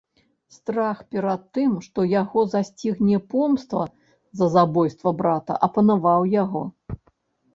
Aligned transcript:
Страх 0.53 1.01
перад 1.15 1.41
тым, 1.57 1.73
што 1.87 2.05
яго 2.21 2.45
засцігне 2.53 3.17
помста 3.33 3.83
за 4.41 4.49
забойства 4.55 5.09
брата, 5.19 5.53
апанаваў 5.67 6.21
яго. 6.43 6.63